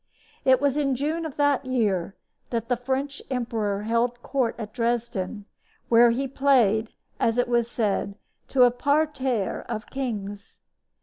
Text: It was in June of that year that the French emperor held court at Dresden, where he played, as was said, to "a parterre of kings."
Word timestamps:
It 0.45 0.59
was 0.59 0.77
in 0.77 0.95
June 0.95 1.27
of 1.27 1.37
that 1.37 1.63
year 1.63 2.15
that 2.49 2.69
the 2.69 2.75
French 2.75 3.21
emperor 3.29 3.83
held 3.83 4.23
court 4.23 4.55
at 4.57 4.73
Dresden, 4.73 5.45
where 5.89 6.09
he 6.09 6.27
played, 6.27 6.93
as 7.19 7.37
was 7.45 7.69
said, 7.69 8.17
to 8.47 8.63
"a 8.63 8.71
parterre 8.71 9.61
of 9.69 9.85
kings." 9.91 10.59